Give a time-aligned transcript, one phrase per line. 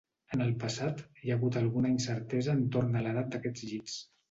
[0.35, 4.03] En el passat, hi ha hagut alguna incertesa entorn a l'edat d'aquests llits.